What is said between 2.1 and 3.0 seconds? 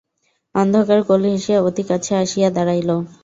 আসিয়া দাঁড়াইল।